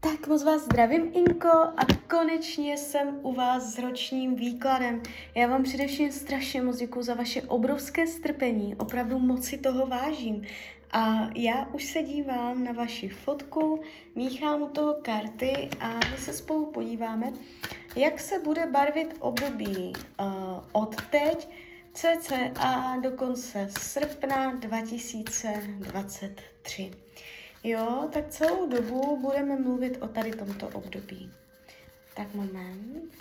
Tak 0.00 0.26
moc 0.26 0.44
vás 0.44 0.62
zdravím, 0.62 1.10
Inko, 1.14 1.48
a 1.48 1.86
konečně 2.10 2.76
jsem 2.76 3.20
u 3.22 3.34
vás 3.34 3.74
s 3.74 3.78
ročním 3.78 4.34
výkladem. 4.34 5.02
Já 5.34 5.46
vám 5.46 5.62
především 5.62 6.12
strašně 6.12 6.62
moc 6.62 6.76
děkuji 6.76 7.02
za 7.02 7.14
vaše 7.14 7.42
obrovské 7.42 8.06
strpení, 8.06 8.76
opravdu 8.76 9.18
moc 9.18 9.44
si 9.44 9.58
toho 9.58 9.86
vážím. 9.86 10.42
A 10.92 11.30
já 11.34 11.68
už 11.72 11.84
se 11.84 12.02
dívám 12.02 12.64
na 12.64 12.72
vaši 12.72 13.08
fotku, 13.08 13.80
míchám 14.14 14.62
u 14.62 14.68
toho 14.68 14.94
karty 15.02 15.68
a 15.80 15.94
my 15.94 16.16
se 16.18 16.32
spolu 16.32 16.66
podíváme, 16.66 17.32
jak 17.96 18.20
se 18.20 18.38
bude 18.38 18.66
barvit 18.66 19.16
období 19.20 19.92
uh, 20.20 20.26
od 20.72 20.96
teď 21.10 21.48
cca 21.92 22.96
do 23.02 23.10
konce 23.10 23.68
srpna 23.78 24.54
2023. 24.54 27.07
Jo, 27.64 28.08
tak 28.12 28.28
celou 28.28 28.68
dobu 28.68 29.16
budeme 29.20 29.56
mluvit 29.56 29.98
o 30.00 30.08
tady 30.08 30.30
tomto 30.30 30.68
období. 30.68 31.32
Tak 32.14 32.34
moment. 32.34 33.12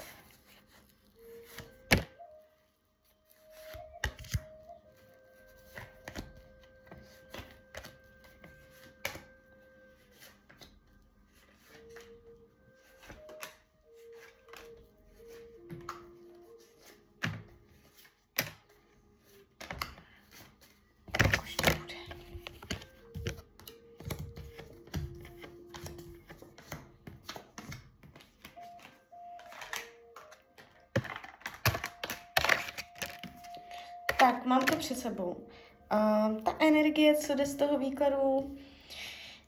Tak, 34.28 34.46
mám 34.46 34.62
to 34.62 34.76
před 34.76 35.00
sebou. 35.00 35.30
Uh, 35.30 36.42
ta 36.44 36.56
energie, 36.60 37.16
co 37.16 37.36
jde 37.36 37.46
z 37.46 37.56
toho 37.56 37.78
výkladu, 37.78 38.58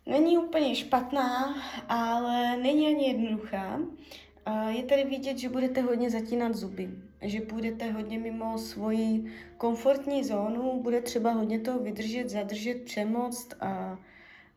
není 0.05 0.37
úplně 0.37 0.75
špatná, 0.75 1.55
ale 1.89 2.57
není 2.57 2.87
ani 2.87 3.07
jednoduchá. 3.07 3.79
Uh, 4.47 4.67
je 4.67 4.83
tady 4.83 5.03
vidět, 5.03 5.37
že 5.37 5.49
budete 5.49 5.81
hodně 5.81 6.09
zatínat 6.09 6.55
zuby, 6.55 6.89
že 7.21 7.41
budete 7.41 7.91
hodně 7.91 8.19
mimo 8.19 8.57
svoji 8.57 9.33
komfortní 9.57 10.23
zónu, 10.23 10.81
bude 10.81 11.01
třeba 11.01 11.31
hodně 11.31 11.59
toho 11.59 11.79
vydržet, 11.79 12.29
zadržet, 12.29 12.81
přemoct 12.81 13.53
a 13.61 13.99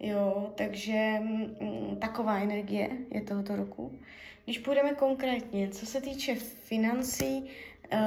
jo, 0.01 0.53
takže 0.55 1.19
mm, 1.21 1.97
taková 2.01 2.39
energie 2.39 2.91
je 3.11 3.21
tohoto 3.21 3.57
roku. 3.57 3.99
Když 4.45 4.59
půjdeme 4.59 4.95
konkrétně, 4.95 5.69
co 5.69 5.87
se 5.87 6.01
týče 6.01 6.35
financí, 6.35 7.51
Uh, 7.93 7.99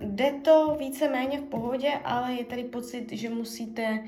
jde 0.00 0.32
to 0.32 0.76
víceméně 0.78 1.38
v 1.40 1.44
pohodě, 1.44 1.92
ale 2.04 2.32
je 2.32 2.44
tady 2.44 2.64
pocit, 2.64 3.12
že 3.12 3.30
musíte 3.30 4.04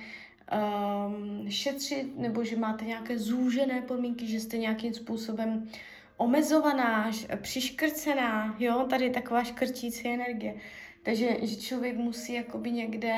um, 0.52 1.50
šetřit 1.50 2.18
nebo 2.18 2.44
že 2.44 2.56
máte 2.56 2.84
nějaké 2.84 3.18
zúžené 3.18 3.82
podmínky, 3.82 4.26
že 4.26 4.40
jste 4.40 4.58
nějakým 4.58 4.94
způsobem 4.94 5.68
omezovaná, 6.16 7.10
přiškrcená, 7.36 8.56
jo, 8.58 8.86
tady 8.90 9.04
je 9.04 9.10
taková 9.10 9.44
škrtící 9.44 10.08
energie. 10.08 10.54
Takže 11.02 11.36
že 11.42 11.56
člověk 11.56 11.96
musí 11.96 12.32
jakoby 12.32 12.70
někde 12.70 13.14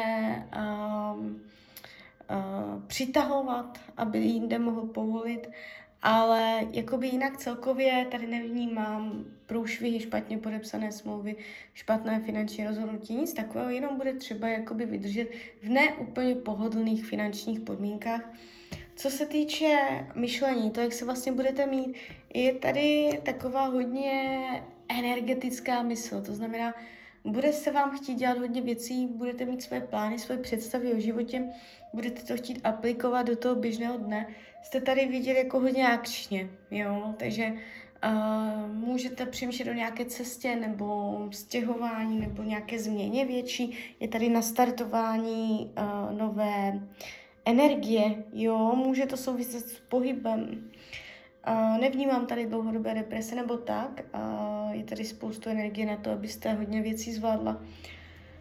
um, 0.56 1.40
uh, 2.30 2.82
přitahovat, 2.86 3.78
aby 3.96 4.18
jinde 4.18 4.58
mohl 4.58 4.86
povolit 4.86 5.48
ale 6.02 6.66
jakoby 6.72 7.08
jinak 7.08 7.36
celkově 7.36 8.06
tady 8.10 8.26
nevnímám 8.26 9.24
průšvihy, 9.46 10.00
špatně 10.00 10.38
podepsané 10.38 10.92
smlouvy, 10.92 11.36
špatné 11.74 12.20
finanční 12.20 12.66
rozhodnutí, 12.66 13.14
nic 13.14 13.32
takového, 13.32 13.70
jenom 13.70 13.96
bude 13.96 14.12
třeba 14.12 14.48
jakoby 14.48 14.86
vydržet 14.86 15.28
v 15.62 15.68
neúplně 15.68 16.34
pohodlných 16.34 17.04
finančních 17.06 17.60
podmínkách. 17.60 18.32
Co 18.96 19.10
se 19.10 19.26
týče 19.26 19.76
myšlení, 20.14 20.70
to, 20.70 20.80
jak 20.80 20.92
se 20.92 21.04
vlastně 21.04 21.32
budete 21.32 21.66
mít, 21.66 21.96
je 22.34 22.52
tady 22.52 23.10
taková 23.22 23.66
hodně 23.66 24.38
energetická 24.88 25.82
mysl, 25.82 26.22
to 26.22 26.34
znamená, 26.34 26.74
bude 27.28 27.52
se 27.52 27.70
vám 27.70 27.96
chtít 27.96 28.14
dělat 28.14 28.38
hodně 28.38 28.62
věcí, 28.62 29.06
budete 29.06 29.44
mít 29.44 29.62
své 29.62 29.80
plány, 29.80 30.18
své 30.18 30.36
představy 30.36 30.92
o 30.92 31.00
životě, 31.00 31.44
budete 31.92 32.22
to 32.22 32.36
chtít 32.36 32.60
aplikovat 32.64 33.22
do 33.22 33.36
toho 33.36 33.54
běžného 33.54 33.98
dne. 33.98 34.26
Jste 34.62 34.80
tady 34.80 35.06
vidět 35.06 35.34
jako 35.38 35.60
hodně 35.60 35.88
akčně, 35.88 36.50
jo, 36.70 37.14
takže 37.18 37.52
uh, 37.52 38.72
můžete 38.72 39.26
přemýšlet 39.26 39.70
o 39.70 39.74
nějaké 39.74 40.04
cestě 40.04 40.56
nebo 40.56 41.18
stěhování 41.32 42.20
nebo 42.20 42.42
nějaké 42.42 42.78
změně 42.78 43.24
větší. 43.24 43.78
Je 44.00 44.08
tady 44.08 44.28
nastartování 44.28 45.70
uh, 45.78 46.18
nové 46.18 46.80
energie, 47.44 48.24
jo, 48.32 48.72
může 48.76 49.06
to 49.06 49.16
souviset 49.16 49.68
s 49.68 49.78
pohybem. 49.78 50.70
Nevnímám 51.80 52.26
tady 52.26 52.46
dlouhodobé 52.46 52.94
deprese 52.94 53.34
nebo 53.34 53.56
tak. 53.56 54.04
Je 54.70 54.84
tady 54.84 55.04
spoustu 55.04 55.50
energie 55.50 55.86
na 55.86 55.96
to, 55.96 56.10
abyste 56.10 56.52
hodně 56.52 56.82
věcí 56.82 57.12
zvládla. 57.12 57.62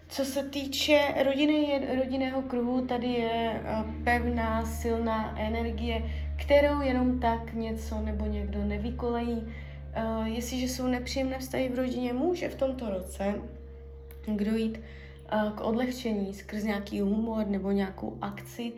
Co 0.09 0.25
se 0.25 0.43
týče 0.43 0.99
rodiny, 1.23 1.81
rodinného 1.99 2.41
kruhu, 2.41 2.87
tady 2.87 3.07
je 3.07 3.63
pevná, 4.03 4.65
silná 4.65 5.39
energie, 5.39 6.03
kterou 6.43 6.81
jenom 6.81 7.19
tak 7.19 7.53
něco 7.53 8.01
nebo 8.01 8.25
někdo 8.25 8.63
nevykolejí. 8.63 9.53
Jestliže 10.23 10.67
jsou 10.67 10.87
nepříjemné 10.87 11.39
vztahy 11.39 11.69
v 11.69 11.75
rodině, 11.75 12.13
může 12.13 12.49
v 12.49 12.55
tomto 12.55 12.89
roce 12.89 13.35
dojít 14.27 14.77
uh, 14.77 15.51
k 15.51 15.61
odlehčení 15.61 16.33
skrz 16.33 16.63
nějaký 16.63 17.01
humor 17.01 17.47
nebo 17.47 17.71
nějakou 17.71 18.17
akci, 18.21 18.73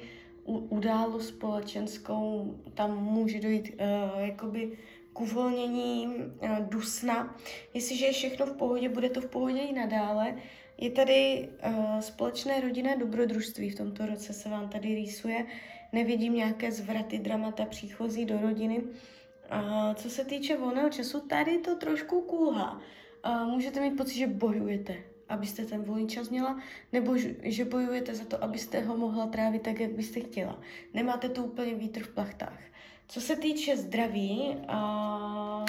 událost 0.58 1.28
společenskou, 1.28 2.56
tam 2.74 3.04
může 3.04 3.40
dojít 3.40 3.70
uh, 3.70 4.22
jakoby 4.22 4.78
k 5.14 5.22
uvolnění 5.22 6.08
uh, 6.08 6.60
dusna. 6.60 7.38
Jestliže 7.74 8.06
je 8.06 8.12
všechno 8.12 8.46
v 8.46 8.58
pohodě, 8.58 8.90
bude 8.90 9.10
to 9.10 9.22
v 9.22 9.28
pohodě 9.28 9.60
i 9.60 9.74
nadále. 9.74 10.36
Je 10.78 10.90
tady 10.92 11.50
uh, 11.68 12.00
společné 12.00 12.62
rodinné 12.62 12.98
dobrodružství, 12.98 13.70
v 13.70 13.76
tomto 13.76 14.06
roce 14.06 14.34
se 14.34 14.50
vám 14.50 14.70
tady 14.70 14.96
rýsuje. 14.96 15.46
Nevidím 15.92 16.34
nějaké 16.34 16.72
zvraty, 16.72 17.20
dramata, 17.20 17.66
příchozí 17.66 18.26
do 18.26 18.42
rodiny. 18.42 18.80
Uh, 18.80 19.94
co 19.94 20.10
se 20.10 20.26
týče 20.26 20.58
volného 20.58 20.90
času, 20.90 21.20
tady 21.20 21.58
to 21.58 21.76
trošku 21.76 22.22
kulhá. 22.22 22.82
Uh, 23.26 23.48
můžete 23.48 23.82
mít 23.82 23.98
pocit, 23.98 24.18
že 24.18 24.28
bojujete 24.28 24.96
abyste 25.30 25.66
ten 25.66 25.84
volný 25.84 26.08
čas 26.08 26.30
měla, 26.30 26.60
nebo 26.94 27.14
že 27.44 27.66
bojujete 27.66 28.16
za 28.16 28.26
to, 28.26 28.44
abyste 28.44 28.82
ho 28.82 28.98
mohla 28.98 29.28
trávit 29.28 29.62
tak, 29.62 29.80
jak 29.80 29.92
byste 29.92 30.20
chtěla. 30.20 30.60
Nemáte 30.94 31.30
tu 31.30 31.44
úplně 31.44 31.74
vítr 31.74 32.04
v 32.04 32.14
plachtách. 32.14 32.60
Co 33.08 33.22
se 33.22 33.36
týče 33.36 33.78
zdraví, 33.78 34.58
a... 34.68 35.66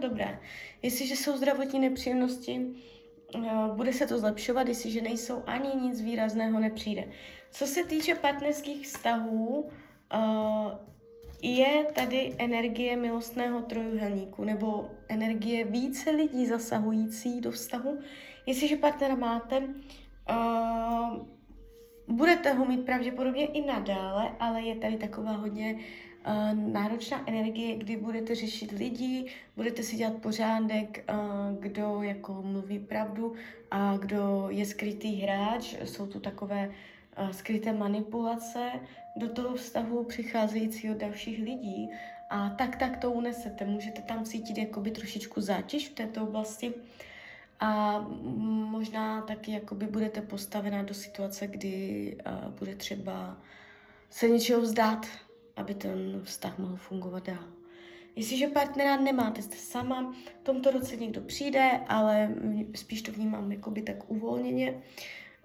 dobré, 0.00 0.40
jestliže 0.82 1.16
jsou 1.16 1.36
zdravotní 1.36 1.80
nepříjemnosti, 1.80 2.66
bude 3.74 3.92
se 3.92 4.06
to 4.06 4.18
zlepšovat, 4.18 4.68
jestliže 4.68 5.00
nejsou 5.00 5.42
ani 5.46 5.68
nic 5.80 6.00
výrazného 6.00 6.60
nepřijde. 6.60 7.04
Co 7.50 7.66
se 7.66 7.84
týče 7.84 8.14
partnerských 8.14 8.86
vztahů, 8.86 9.68
je 11.42 11.86
tady 11.94 12.34
energie 12.38 12.96
milostného 12.96 13.60
trojuhelníku 13.60 14.44
nebo 14.44 14.90
energie 15.08 15.64
více 15.64 16.10
lidí 16.10 16.46
zasahující 16.46 17.40
do 17.40 17.50
vztahu. 17.50 17.98
Jestliže 18.48 18.76
partnera 18.76 19.14
máte, 19.14 19.58
uh, 19.58 21.26
budete 22.08 22.52
ho 22.52 22.64
mít 22.64 22.84
pravděpodobně 22.84 23.46
i 23.46 23.66
nadále, 23.66 24.30
ale 24.40 24.62
je 24.62 24.74
tady 24.74 24.96
taková 24.96 25.32
hodně 25.32 25.74
uh, 25.74 26.72
náročná 26.72 27.28
energie, 27.28 27.76
kdy 27.76 27.96
budete 27.96 28.34
řešit 28.34 28.70
lidi, 28.70 29.26
budete 29.56 29.82
si 29.82 29.96
dělat 29.96 30.14
pořádek, 30.14 31.04
uh, 31.08 31.60
kdo 31.60 32.02
jako 32.02 32.42
mluví 32.42 32.78
pravdu 32.78 33.34
a 33.70 33.96
kdo 33.96 34.46
je 34.50 34.66
skrytý 34.66 35.16
hráč. 35.16 35.74
Jsou 35.84 36.06
tu 36.06 36.20
takové 36.20 36.68
uh, 36.68 37.30
skryté 37.30 37.72
manipulace 37.72 38.70
do 39.16 39.28
toho 39.28 39.54
vztahu 39.54 40.04
přicházejícího 40.04 40.94
dalších 40.94 41.38
lidí 41.38 41.90
a 42.30 42.48
tak 42.48 42.76
tak 42.76 42.96
to 42.96 43.10
unesete. 43.10 43.64
Můžete 43.64 44.02
tam 44.02 44.24
cítit 44.24 44.58
jakoby 44.58 44.90
trošičku 44.90 45.40
zátěž 45.40 45.88
v 45.88 45.94
této 45.94 46.22
oblasti 46.22 46.74
a 47.60 48.00
možná 48.70 49.22
taky 49.22 49.52
jakoby 49.52 49.86
budete 49.86 50.22
postavena 50.22 50.82
do 50.82 50.94
situace, 50.94 51.46
kdy 51.46 52.16
uh, 52.26 52.52
bude 52.52 52.74
třeba 52.74 53.36
se 54.10 54.28
něčeho 54.28 54.60
vzdát, 54.60 55.06
aby 55.56 55.74
ten 55.74 56.20
vztah 56.24 56.58
mohl 56.58 56.76
fungovat 56.76 57.26
dál. 57.26 57.44
Jestliže 58.16 58.48
partnera 58.48 58.96
nemáte, 58.96 59.42
jste 59.42 59.56
sama, 59.56 60.14
v 60.40 60.44
tomto 60.44 60.70
roce 60.70 60.96
někdo 60.96 61.20
přijde, 61.20 61.80
ale 61.88 62.34
spíš 62.74 63.02
to 63.02 63.12
vnímám 63.12 63.52
jakoby 63.52 63.82
tak 63.82 64.10
uvolněně, 64.10 64.82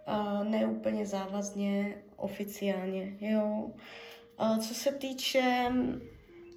uh, 0.08 0.44
ne 0.44 0.66
úplně 0.66 1.06
závazně, 1.06 1.96
oficiálně, 2.16 3.18
jo. 3.20 3.72
Uh, 4.40 4.58
co 4.58 4.74
se 4.74 4.92
týče 4.92 5.72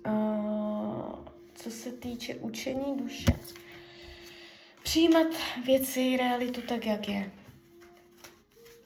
uh, 0.07 1.27
co 1.55 1.71
se 1.71 1.93
týče 1.93 2.35
učení 2.35 2.97
duše. 2.97 3.33
Přijímat 4.87 5.27
věci, 5.65 6.17
realitu 6.17 6.61
tak, 6.61 6.87
jak 6.87 7.09
je. 7.09 7.31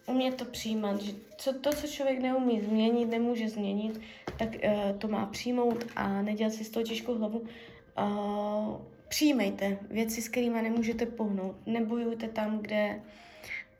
Umět 0.07 0.35
to 0.35 0.45
přijímat, 0.45 1.01
že 1.01 1.13
co, 1.37 1.53
to, 1.53 1.73
co 1.73 1.87
člověk 1.87 2.19
neumí 2.21 2.61
změnit, 2.61 3.07
nemůže 3.07 3.49
změnit, 3.49 4.01
tak 4.39 4.49
uh, 4.49 4.99
to 4.99 5.09
má 5.09 5.27
přijmout 5.27 5.85
a 5.97 6.23
nedělat 6.23 6.53
si 6.53 6.65
z 6.65 6.71
toho 6.71 6.85
těžkou 6.85 7.15
hlavu. 7.15 7.39
Uh, 7.39 8.77
přijímejte 9.09 9.79
věci, 9.91 10.23
s 10.23 10.29
kterými 10.29 10.63
nemůžete 10.63 11.07
pohnout. 11.07 11.57
Nebojujte 11.67 12.29
tam, 12.29 12.59
kde 12.59 13.03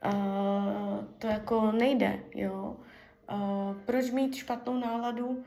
uh, 0.05 1.05
to 1.19 1.27
jako 1.27 1.73
nejde, 1.73 2.21
jo. 2.35 2.77
Uh, 3.33 3.77
proč 3.85 4.11
mít 4.11 4.35
špatnou 4.35 4.75
náladu 4.75 5.27
uh, 5.29 5.45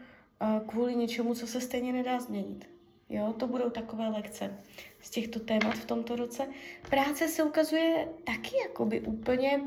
kvůli 0.68 0.96
něčemu, 0.96 1.36
co 1.36 1.48
se 1.48 1.62
stejně 1.62 1.94
nedá 1.94 2.20
změnit? 2.20 2.73
Jo, 3.14 3.34
to 3.34 3.48
budou 3.48 3.70
takové 3.70 4.08
lekce 4.08 4.58
z 5.00 5.10
těchto 5.10 5.40
témat 5.40 5.74
v 5.74 5.86
tomto 5.86 6.16
roce. 6.16 6.48
Práce 6.90 7.28
se 7.28 7.44
ukazuje 7.44 8.08
taky 8.24 8.58
jakoby 8.68 9.02
úplně 9.02 9.62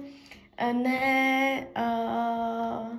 ne 0.73 1.67
uh, 1.77 2.99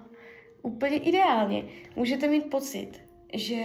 úplně 0.62 0.98
ideálně. 0.98 1.64
Můžete 1.96 2.28
mít 2.28 2.50
pocit, 2.50 2.92
že 3.34 3.62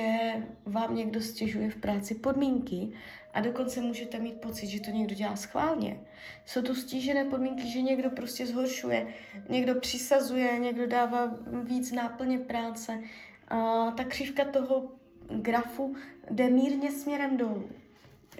vám 0.67 0.96
někdo 0.96 1.20
stěžuje 1.20 1.70
v 1.70 1.76
práci 1.76 2.14
podmínky 2.14 2.93
a 3.35 3.40
dokonce 3.40 3.81
můžete 3.81 4.19
mít 4.19 4.40
pocit, 4.40 4.67
že 4.67 4.81
to 4.81 4.90
někdo 4.90 5.14
dělá 5.14 5.37
schválně. 5.37 6.00
Jsou 6.46 6.62
tu 6.62 6.75
stížené 6.75 7.25
podmínky, 7.25 7.69
že 7.69 7.82
někdo 7.82 8.11
prostě 8.11 8.46
zhoršuje, 8.46 9.06
někdo 9.49 9.75
přisazuje, 9.75 10.58
někdo 10.58 10.87
dává 10.87 11.35
víc 11.64 11.93
náplně 11.93 12.38
práce. 12.38 13.02
A 13.49 13.90
ta 13.90 14.05
křivka 14.05 14.44
toho 14.44 14.88
grafu 15.31 15.96
jde 16.31 16.51
mírně 16.51 16.93
směrem 16.93 17.37
dolů. 17.37 17.65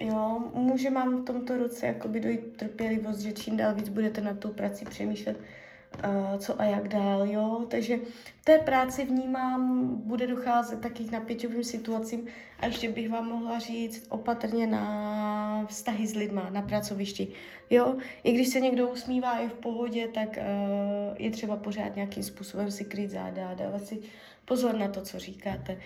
Jo, 0.00 0.50
může 0.55 0.90
vám 0.90 1.23
v 1.23 1.25
tomto 1.25 1.56
roce 1.56 1.87
jakoby 1.87 2.20
dojít 2.20 2.56
trpělivost, 2.56 3.19
že 3.19 3.32
čím 3.32 3.56
dál 3.56 3.75
víc 3.75 3.88
budete 3.88 4.20
na 4.20 4.34
tou 4.34 4.49
prací 4.49 4.84
přemýšlet, 4.84 5.37
uh, 5.37 6.38
co 6.38 6.61
a 6.61 6.64
jak 6.64 6.88
dál, 6.88 7.26
jo. 7.26 7.67
Takže 7.69 7.96
v 8.40 8.44
té 8.44 8.58
práci 8.58 9.05
vnímám, 9.05 9.88
bude 10.05 10.26
docházet 10.26 10.81
taky 10.81 11.05
k 11.05 11.12
napěťovým 11.12 11.64
situacím 11.64 12.26
a 12.61 12.67
ještě 12.67 12.88
bych 12.88 13.11
vám 13.11 13.29
mohla 13.29 13.58
říct 13.58 14.06
opatrně 14.08 14.67
na 14.67 15.67
vztahy 15.69 16.06
s 16.06 16.14
lidma, 16.14 16.50
na 16.50 16.62
pracovišti, 16.62 17.29
jo. 17.70 17.96
I 18.25 18.32
když 18.32 18.49
se 18.49 18.61
někdo 18.61 18.88
usmívá, 18.88 19.38
je 19.38 19.49
v 19.49 19.55
pohodě, 19.55 20.08
tak 20.08 20.29
uh, 20.29 21.17
je 21.19 21.31
třeba 21.31 21.56
pořád 21.56 21.96
nějakým 21.96 22.23
způsobem 22.23 22.70
si 22.70 22.84
kryt 22.84 23.11
záda 23.11 23.49
a 23.49 23.55
dávat 23.55 23.87
si 23.87 23.99
pozor 24.44 24.79
na 24.79 24.88
to, 24.88 25.02
co 25.02 25.19
říkáte. 25.19 25.79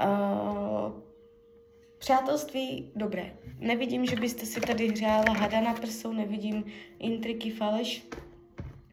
Uh, 0.00 1.09
Přátelství, 2.00 2.90
dobré. 2.96 3.32
Nevidím, 3.58 4.06
že 4.06 4.16
byste 4.16 4.46
si 4.46 4.60
tady 4.60 4.88
hřála 4.88 5.32
hada 5.32 5.60
na 5.60 5.74
prsou, 5.74 6.12
nevidím 6.12 6.64
intriky, 6.98 7.50
faleš. 7.50 8.06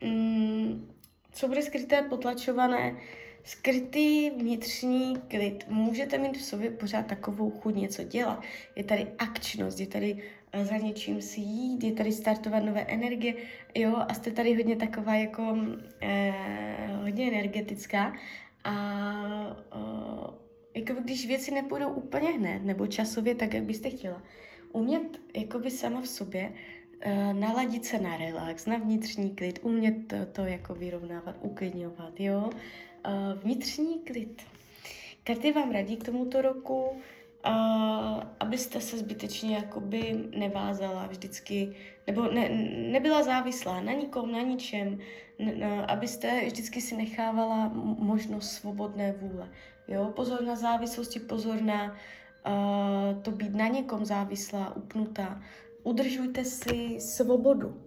Mm, 0.04 0.92
co 1.32 1.48
bude 1.48 1.62
skryté, 1.62 2.02
potlačované, 2.02 2.98
skrytý 3.44 4.30
vnitřní 4.30 5.16
klid. 5.28 5.66
Můžete 5.68 6.18
mít 6.18 6.38
v 6.38 6.42
sobě 6.42 6.72
pořád 6.72 7.06
takovou 7.06 7.50
chuť 7.52 7.76
něco 7.76 8.04
dělat. 8.04 8.42
Je 8.76 8.84
tady 8.84 9.08
akčnost, 9.20 9.80
je 9.80 9.88
tady 9.88 10.24
eh, 10.52 10.66
za 10.66 10.78
něčím 10.78 11.22
si 11.22 11.42
jít, 11.42 11.84
je 11.84 11.92
tady 11.92 12.12
startovat 12.12 12.64
nové 12.64 12.82
energie, 12.82 13.34
jo, 13.76 13.96
a 14.08 14.14
jste 14.14 14.32
tady 14.32 14.56
hodně 14.56 14.76
taková 14.76 15.16
jako 15.16 15.58
eh, 16.02 16.34
hodně 17.04 17.28
energetická 17.28 18.14
a 18.64 18.74
eh, 19.76 20.47
jako 20.78 21.02
když 21.02 21.28
věci 21.28 21.52
nepůjdou 21.52 21.90
úplně 21.90 22.30
hned 22.30 22.64
nebo 22.64 22.88
časově 22.88 23.36
tak, 23.36 23.54
jak 23.54 23.64
byste 23.64 23.90
chtěla, 23.90 24.24
umět 24.72 25.20
jakoby 25.36 25.72
sama 25.72 26.02
v 26.02 26.08
sobě 26.08 26.54
uh, 27.06 27.40
naladit 27.40 27.86
se 27.86 28.00
na 28.00 28.18
relax, 28.18 28.66
na 28.66 28.78
vnitřní 28.78 29.36
klid, 29.36 29.60
umět 29.62 30.08
to, 30.08 30.16
to 30.32 30.46
jako 30.46 30.76
vyrovnávat, 30.76 31.36
uklidňovat, 31.42 32.20
jo. 32.20 32.50
Uh, 32.50 33.42
vnitřní 33.44 34.00
klid. 34.00 34.42
Karty 35.24 35.52
vám 35.52 35.72
radí 35.72 35.98
k 35.98 36.04
tomuto 36.04 36.42
roku, 36.42 37.02
uh, 37.50 38.24
abyste 38.40 38.82
se 38.82 38.98
zbytečně 38.98 39.56
jakoby 39.56 40.30
nevázala 40.38 41.08
vždycky, 41.08 41.76
nebo 42.08 42.32
ne, 42.32 42.50
nebyla 42.92 43.24
závislá 43.24 43.82
na 43.82 43.92
nikom, 43.92 44.32
na 44.32 44.42
ničem, 44.42 45.00
n, 45.40 45.64
abyste 45.88 46.46
vždycky 46.46 46.82
si 46.82 46.98
nechávala 46.98 47.72
možnost 48.00 48.52
svobodné 48.52 49.12
vůle. 49.12 49.50
Jo? 49.88 50.06
Pozor 50.16 50.44
na 50.44 50.56
závislosti, 50.56 51.20
pozor 51.20 51.62
na 51.62 51.96
uh, 52.48 53.22
to 53.22 53.32
být 53.32 53.56
na 53.56 53.68
někom 53.68 54.06
závislá, 54.06 54.76
upnutá. 54.76 55.42
Udržujte 55.84 56.46
si 56.46 57.00
svobodu. 57.00 57.87